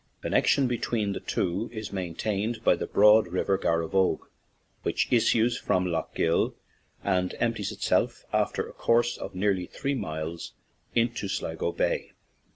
[0.23, 4.25] Connection between the two is maintained by the broad river Gar rogue,
[4.81, 6.55] which issues from Lough Gill
[7.03, 10.53] and empties itself, after a course of nearly three miles,
[10.95, 12.13] into Sligo Bay.